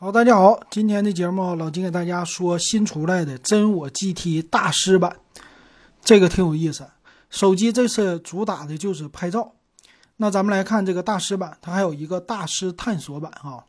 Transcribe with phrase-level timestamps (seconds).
[0.00, 5.16] 好，大家好，今天的节目老金给大家说新出来的真我 GT 大师版，
[6.04, 6.86] 这个挺有意思。
[7.30, 9.54] 手机这次主打的就是拍照，
[10.18, 13.64] 那咱们来看这个大师版，它还有一个大师探索版哈。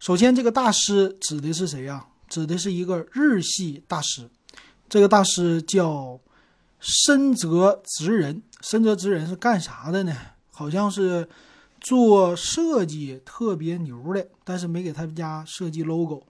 [0.00, 2.04] 首先，这个大师指的是谁呀？
[2.28, 4.28] 指的是一个日系大师，
[4.88, 6.18] 这个大师叫
[6.80, 8.42] 深泽直人。
[8.60, 10.16] 深泽直人是干啥的呢？
[10.50, 11.28] 好像是。
[11.80, 16.22] 做设计特别牛的，但是没给他们家设计 logo，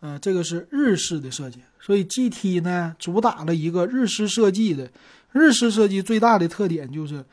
[0.00, 4.90] 呃，这个是日式的设计，所以 GT 呢主打了一个日式设计的。
[5.32, 7.24] 日式设计最大的特点就是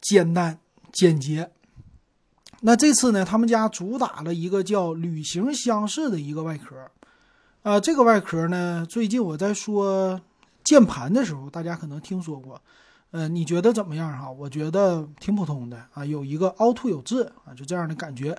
[0.00, 0.58] 简单
[0.92, 1.50] 简洁。
[2.60, 6.76] 那这次呢，他们家主打了一个叫旅行箱式的一个外壳，
[7.62, 10.20] 啊，这个外壳呢，最近我在说
[10.62, 12.60] 键盘的时候，大家可能听说过。
[13.12, 14.30] 呃，你觉得怎么样哈？
[14.30, 18.36] 我觉得挺普通的啊，有一个凹凸有致啊，就这样的感觉。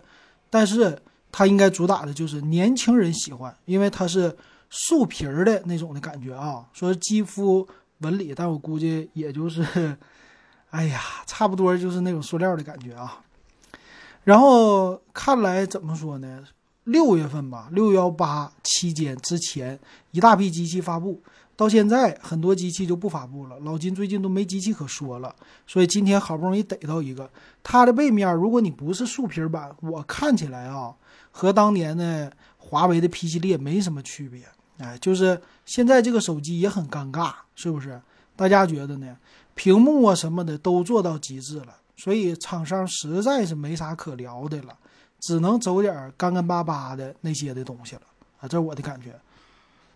[0.49, 0.99] 但是
[1.31, 4.35] 它应该主打的就是年轻人喜欢，因为它是
[4.71, 6.65] 树皮儿的那种的感觉啊。
[6.73, 7.67] 说肌肤
[7.99, 9.95] 纹理，但我估计也就是，
[10.71, 13.21] 哎呀，差不多就是那种塑料的感觉啊。
[14.23, 16.43] 然后看来怎么说呢？
[16.85, 21.21] 六月份吧，六幺八期间之前一大批机器发布。
[21.55, 25.35] 到现在很多机器就不发布了，老金最近都没机器可说了，
[25.67, 27.29] 所以今天好不容易逮到一个，
[27.61, 30.93] 它的背面，如果你不是竖皮版，我看起来啊，
[31.31, 34.43] 和当年的华为的 P 系列没什么区别，
[34.79, 38.01] 哎，就是现在这个手机也很尴尬，是不是？
[38.35, 39.15] 大家觉得呢？
[39.53, 44.75] 屏幕啊什么的都做到极致了，所以厂商实在是没啥可聊的了，
[45.21, 48.01] 只能走点干干巴巴的那些的东西了
[48.39, 49.13] 啊，这是我的感觉。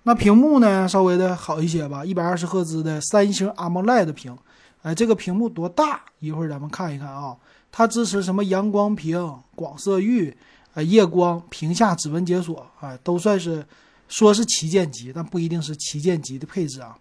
[0.08, 4.38] 那屏幕呢，稍微的好一些吧，一百二十赫兹的三星 AMOLED 屏，
[4.82, 6.00] 哎，这个屏幕多大？
[6.20, 7.36] 一会儿咱们看一看啊。
[7.74, 10.34] 它支持什么阳光屏、广色域、
[10.76, 13.66] 呃夜光、屏下指纹解锁，哎，都算是
[14.08, 16.98] 说是旗舰级，但不一定是旗舰级的配置啊。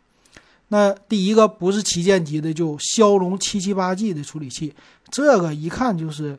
[0.66, 4.74] 那第一个不是旗舰级的，就骁龙七七八 G 的处理器，
[5.12, 6.36] 这个一看就是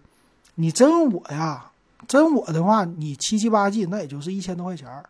[0.55, 1.71] 你真我呀，
[2.09, 5.09] 真我的话，你七七八 G 那也就是一千多块钱儿。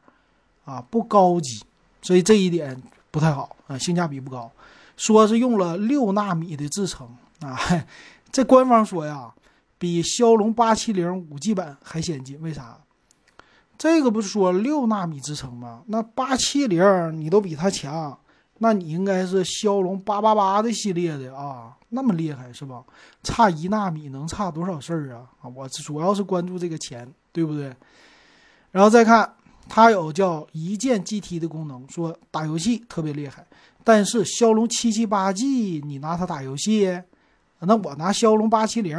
[0.67, 1.63] 啊，不高级，
[2.01, 2.79] 所以这一点
[3.09, 4.51] 不太好啊，性价比不高。
[4.97, 7.07] 说是用了六纳米的制程
[7.39, 7.57] 啊，
[8.31, 9.33] 这官方说呀，
[9.77, 12.41] 比骁龙八七零五 G 版还先进。
[12.41, 12.77] 为啥？
[13.77, 15.83] 这个不是说六纳米制程吗？
[15.85, 18.17] 那八七零你都比它强，
[18.57, 22.83] 那你应该是骁龙八八八的系列的啊，那么厉害是吧？
[23.23, 25.29] 差一纳米能差多少事儿啊？
[25.41, 27.73] 啊，我主要是关注这个钱，对不对？
[28.71, 29.31] 然后再看。
[29.69, 33.45] 它有叫一键 GT 的功能，说打游戏特别厉害。
[33.83, 37.01] 但是骁龙七七八 G 你拿它打游戏，
[37.59, 38.97] 那我拿骁龙八七零，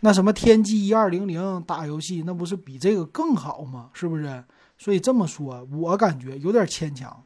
[0.00, 3.90] 那什么天玑一二零零打游戏，那不是比这个更好吗？
[3.92, 4.44] 是不是？
[4.78, 7.22] 所以这么说，我感觉有点牵强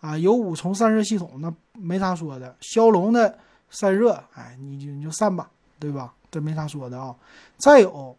[0.00, 0.16] 啊。
[0.16, 2.56] 有五重散热系统，那没啥说的。
[2.60, 3.38] 骁龙的
[3.68, 6.14] 散热，哎，你就你就散吧，对吧？
[6.30, 7.14] 这没啥说的啊。
[7.58, 8.16] 再有。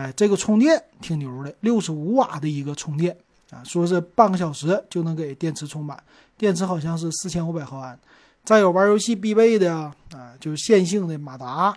[0.00, 3.14] 哎，这个充电挺牛的，六十五瓦的一个充电
[3.50, 6.02] 啊，说是半个小时就能给电池充满，
[6.38, 7.98] 电池好像是四千五百毫安。
[8.42, 9.94] 再有玩游戏必备的啊，
[10.40, 11.76] 就是线性的马达。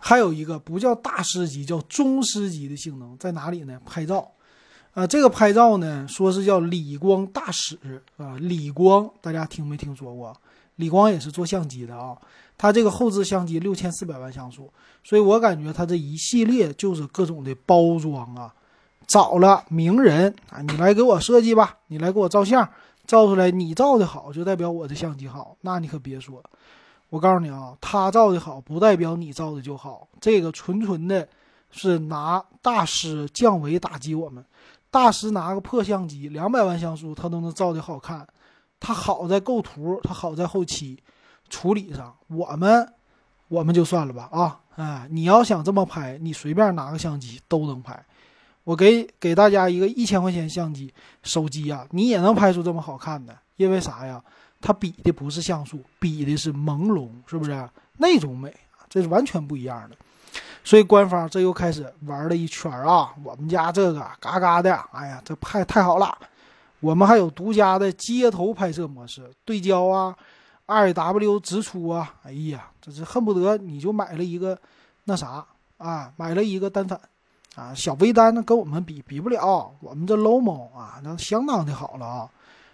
[0.00, 3.80] 还有一个不叫大师级，叫中师级的性能在哪里呢？
[3.86, 4.28] 拍照
[4.94, 7.78] 啊，这个拍照呢，说是叫理光大使
[8.16, 10.36] 啊，理光大家听没听说过？
[10.76, 12.16] 李光也是做相机的啊。
[12.58, 14.72] 它这个后置相机六千四百万像素，
[15.04, 18.50] 所以我感觉它这一系列就是各种的包装啊，
[19.06, 22.66] 找了名人啊，你来给我设计吧，你来给我照相，
[23.06, 26.42] 照出来你照的好就代表我的相机好，那你可别说，
[27.10, 31.28] 我告诉你啊，他照的好不代表你照的就好，这个纯纯的
[31.70, 34.42] 是拿大师降维打击我们，
[34.90, 38.26] 大师拿个破相机两百万像素他都能照的好看，
[38.80, 41.02] 它好在构图，它好在后期。
[41.48, 42.92] 处理上，我们
[43.46, 44.58] 我们就算了吧啊！
[44.74, 48.04] 哎，你要想这么拍，你随便拿个相机都能拍。
[48.64, 50.92] 我给给大家一个一千块钱相机
[51.22, 53.32] 手机呀，你也能拍出这么好看的。
[53.54, 54.20] 因为啥呀？
[54.60, 58.52] 它比的不是像素，比的是朦胧，是不是那种美
[58.88, 59.96] 这是完全不一样的。
[60.64, 63.14] 所以官方这又开始玩了一圈啊！
[63.22, 66.18] 我们家这个嘎嘎的，哎呀，这拍太好了！
[66.80, 70.16] 我们还有独家的街头拍摄模式，对焦啊。
[70.68, 72.12] 二 W 直出啊！
[72.24, 74.58] 哎呀，这是恨不得你就买了一个
[75.04, 75.46] 那啥
[75.78, 77.00] 啊，买了一个单反
[77.54, 82.28] 啊，小微单那跟我们比比不了，我们这 Lomo 啊，那相当的好了啊。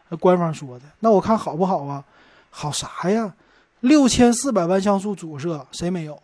[0.09, 2.03] 那官方说的，那我看好不好啊？
[2.49, 3.35] 好啥呀？
[3.81, 6.19] 六千四百万像素主摄谁没有？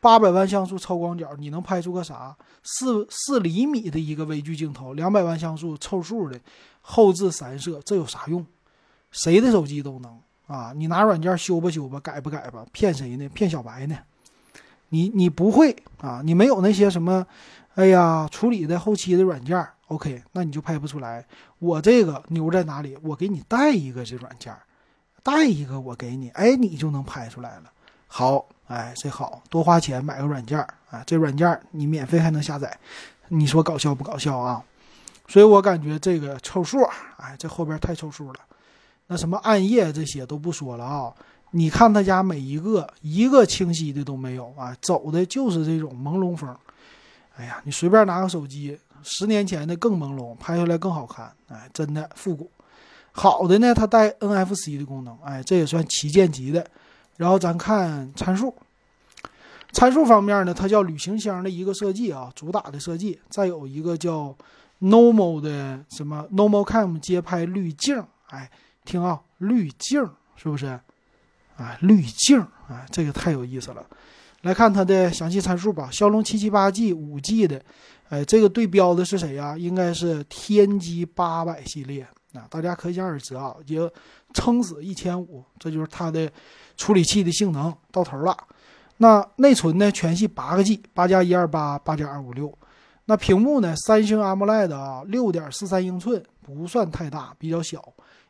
[0.00, 2.36] 八百万像素超广角，你能拍出个啥？
[2.64, 6.40] 四四厘米的一个微距镜头，两百万像素凑数的
[6.82, 8.44] 后置三摄，这有啥用？
[9.10, 10.72] 谁的手机都能啊！
[10.74, 13.28] 你拿软件修吧修吧，改吧改吧，骗谁呢？
[13.28, 13.98] 骗小白呢？
[14.88, 16.20] 你你不会啊？
[16.24, 17.26] 你没有那些什么，
[17.74, 21.24] 哎呀，处理的后期的软件，OK，那你就拍不出来。
[21.58, 22.96] 我这个牛在哪里？
[23.02, 24.54] 我给你带一个这软件，
[25.22, 27.70] 带一个我给你，哎，你就能拍出来了。
[28.06, 30.58] 好，哎，这好多花钱买个软件
[30.90, 32.78] 啊，这软件你免费还能下载，
[33.28, 34.64] 你说搞笑不搞笑啊？
[35.28, 36.82] 所以我感觉这个凑数，
[37.16, 38.40] 哎，这后边太凑数了。
[39.06, 41.12] 那什么暗夜这些都不说了啊。
[41.52, 46.54] 你看他家每一个一个清晰的都没有啊，走的就是这种朦胧风。
[47.36, 51.30] 哎呀，你随便拿个手机，十年前的更朦胧，拍出来更好看。
[51.48, 52.50] 哎，真的复古。
[53.10, 56.66] 好的呢，它带 NFC 的功能，哎，这也算旗舰级的。
[57.18, 58.54] 然后咱看参数，
[59.72, 63.20] 参数方面呢，它叫旅行箱的一个设计啊，主打的设计。
[63.28, 64.34] 再有一个叫
[64.82, 68.50] Normal 的什么 Normal Cam 街拍滤镜，哎，
[68.84, 70.66] 听啊，滤镜是不是？
[71.56, 73.86] 啊，滤镜啊，这个太有意思了。
[74.40, 75.88] 来看它的详细参数吧。
[75.92, 77.62] 骁龙七七八 G 五 G 的，
[78.08, 79.56] 哎，这个对标的是谁呀？
[79.56, 82.02] 应该是天玑八百系列
[82.32, 82.44] 啊。
[82.50, 83.78] 大家可想而知啊，也
[84.34, 86.28] 撑死一千五，这就是它的
[86.76, 88.36] 处理器的性能到头了。
[88.96, 89.92] 那内存呢？
[89.92, 92.52] 全系八个 G，八加一二八，八加二五六。
[93.04, 93.74] 那屏幕呢？
[93.76, 97.82] 三星 AMOLED 啊，六点四三英寸，不算太大，比较小。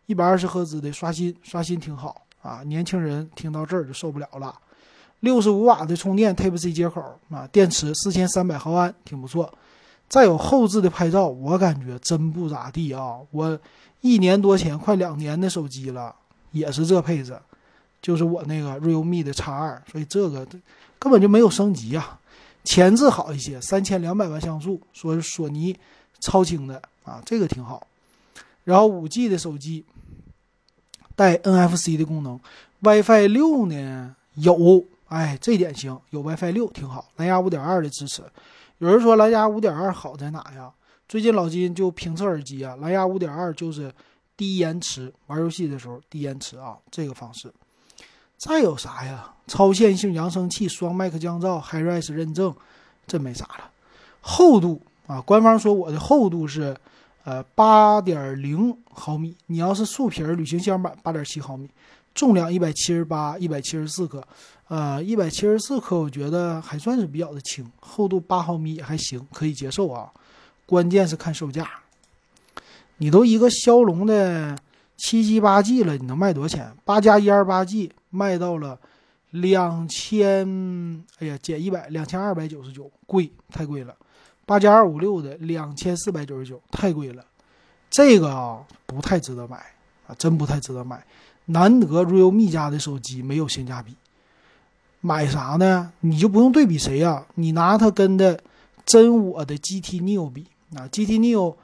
[0.06, 2.22] 一百二十赫兹的刷新，刷新挺好。
[2.40, 4.54] 啊，年轻人听到这儿就受不了了。
[5.20, 9.52] 六十五瓦的充电 Type C 接口啊，电池四千三百毫安，挺不错。
[10.08, 13.18] 再有后置的拍照，我感觉真不咋地啊。
[13.30, 13.58] 我
[14.00, 16.14] 一年多前，快两年的手机了，
[16.50, 17.38] 也是这配置，
[18.00, 20.44] 就是我那个 Realme 的 X 二，所以这个
[20.98, 22.18] 根本就没有升级啊。
[22.64, 25.76] 前置好一些，三千两百万像素，说是索尼
[26.20, 27.86] 超清的啊，这个挺好。
[28.64, 29.84] 然后五 G 的手机。
[31.14, 32.40] 带 NFC 的功能
[32.80, 37.06] ，WiFi 六呢有，哎，这点行，有 WiFi 六挺好。
[37.16, 38.22] 蓝牙五点二的支持，
[38.78, 40.72] 有人说蓝牙五点二好在哪呀？
[41.06, 43.92] 最近老金就评测耳机啊，蓝牙五点二就是
[44.34, 47.52] 低延迟，玩游戏的时候低延迟啊，这个方式。
[48.42, 49.32] 再有啥呀？
[49.46, 52.52] 超线性扬声器，双麦克降噪，HiRes 认证，
[53.06, 53.70] 这没啥了。
[54.20, 56.76] 厚度啊，官方说我的厚度是。
[57.24, 59.32] 呃，八点零毫米。
[59.46, 61.70] 你要是竖皮旅行箱版，八点七毫米，
[62.12, 64.20] 重量一百七十八、一百七十四克。
[64.66, 70.10] 呃，一百七十四克，我觉得还算是比较的轻，厚度八毫米也还行，可以接受啊。
[70.66, 71.70] 关键是看售价，
[72.96, 74.58] 你都一个骁龙的
[74.96, 76.74] 七 G 八 G 了，你能卖多少钱？
[76.84, 78.78] 八加一二八 G 卖到了
[79.30, 80.46] 两千，
[81.18, 83.92] 哎呀，减一百，两千二百九十九，贵，太贵了。
[84.44, 87.24] 八加二五六的两千四百九十九，太贵了，
[87.90, 89.56] 这个啊不太值得买
[90.06, 91.04] 啊，真不太值得买。
[91.46, 93.94] 难得 realme 家的手机没有性价比，
[95.00, 95.92] 买啥呢？
[96.00, 97.26] 你就不用对比谁呀？
[97.34, 98.38] 你拿它跟的
[98.84, 101.54] 真我的 GT Neo 比啊，GT Neo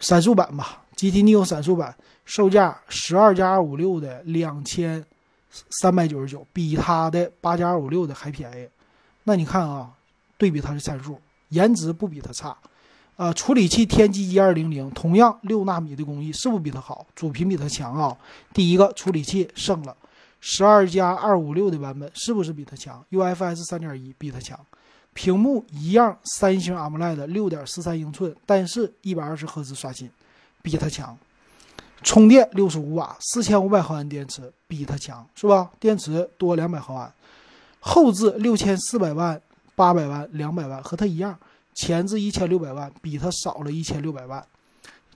[0.00, 1.94] 闪速版吧，GT Neo 闪速版
[2.24, 5.04] 售价十二加二五六的两千
[5.50, 8.68] 三百九十九，比它的八加二五六的还便宜。
[9.24, 9.90] 那你看啊，
[10.36, 11.20] 对比它的参数。
[11.50, 12.54] 颜值不比它差，
[13.16, 17.06] 呃，处理器天玑一二零零，同样六纳米的工艺，是不比它好？
[17.14, 18.14] 主频比它强啊。
[18.52, 19.96] 第一个处理器胜了，
[20.42, 24.60] 十二加二五六的版本是不是比它强？UFS 三点一比它强。
[25.14, 30.10] 屏幕一样，三星 AMOLED 六点四三英寸，但是一百二十赫兹刷新，
[30.60, 31.18] 比它强。
[32.02, 35.70] 充电六十五瓦，四千五百毫安电池，比它强是吧？
[35.78, 37.12] 电池多两百毫安，
[37.80, 39.40] 后置六千四百万。
[39.78, 41.38] 八百万、两百万和它一样，
[41.72, 44.44] 前置一千六百万，比它少了一千六百万。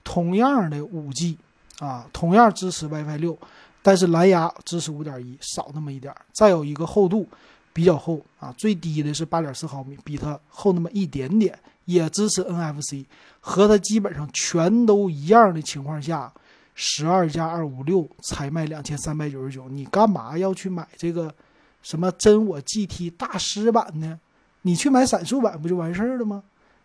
[0.05, 1.37] 同样的五 G
[1.79, 3.37] 啊，同样支持 WiFi 六，
[3.81, 6.15] 但是蓝牙支持五点一，少那么一点。
[6.31, 7.27] 再有一个厚度
[7.73, 13.03] 比较厚啊，最低的是八点四毫米，比它厚那么一点点，也支持 NFC，
[13.41, 16.31] 和它基本上全都一样的情况下，
[16.75, 21.33] 十二加二五六才卖两千三百九十九，你干嘛要去买这个
[21.81, 24.19] 什么真我 GT 大师版呢？
[24.63, 26.43] 你去买闪速版不就完事儿了吗？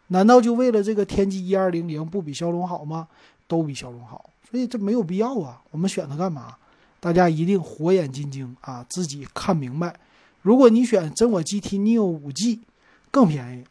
[0.08, 3.08] 难道就为了这个天玑一二零零不比骁龙好吗？
[3.46, 5.62] 都比骁龙好，所以这没有必要啊。
[5.70, 6.54] 我们选它干嘛？
[7.00, 9.94] 大家一定火眼金睛啊，自己看明白。
[10.42, 12.60] 如果你选真我 GT Neo 五 G，
[13.10, 13.64] 更便宜，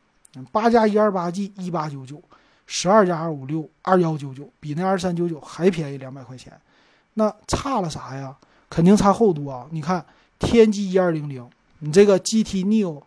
[0.52, 2.22] 八加一二八 G 一八九九，
[2.68, 6.54] 十二加二五六二幺九九，比那二三九九还便宜两百块钱。
[7.16, 8.38] 那差了啥呀？
[8.70, 9.66] 肯定差厚度啊！
[9.72, 10.06] 你看
[10.38, 13.02] 天玑一二零零，你这个 GT Neo。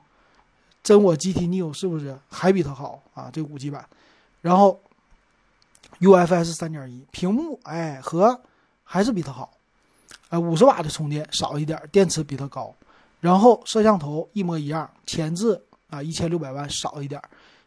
[0.83, 3.29] 真我 GT Neo 是不是还比它好啊？
[3.31, 3.87] 这五 G 版，
[4.40, 4.81] 然后
[6.00, 8.40] UFS 三点一屏幕，哎，和
[8.83, 9.52] 还是比它好，
[10.31, 12.75] 哎，五十瓦的充电少一点，电池比它高，
[13.21, 17.21] 然后摄像头一模一样，前置啊一千六百万少一点，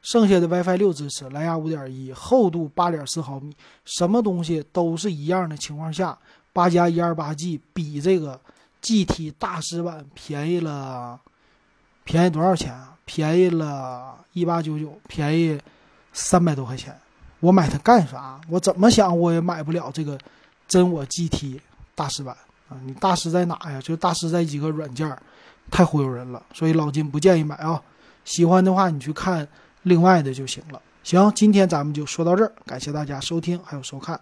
[0.04, 3.56] 剩下的 WiFi 六支持，蓝牙五点一，厚度八点四毫米，
[3.86, 6.16] 什么东西都是一样的情况下，
[6.52, 8.40] 八加一二八 G 比这个
[8.82, 11.20] GT 大师版便宜了，
[12.04, 12.96] 便宜多少钱啊？
[13.06, 15.60] 便宜了一八九九，便宜
[16.12, 16.96] 三百多块钱。
[17.40, 18.40] 我买它干啥？
[18.50, 20.18] 我怎么想我也买不了这个
[20.68, 21.60] 真我 GT
[21.96, 22.36] 大师版
[22.70, 22.78] 啊！
[22.86, 23.82] 你大师在哪呀？
[23.82, 25.18] 就大师在几个软件，
[25.72, 26.44] 太忽悠人了。
[26.54, 27.82] 所以老金不建议买啊。
[28.26, 29.46] 喜欢的话你去看
[29.84, 30.82] 另外的就行了。
[31.04, 34.20] 行，今天咱们就说到这儿，感谢大家收听还有收看。